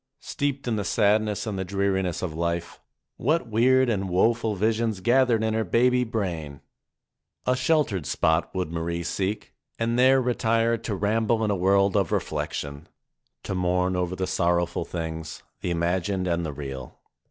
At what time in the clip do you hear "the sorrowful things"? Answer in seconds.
14.15-15.43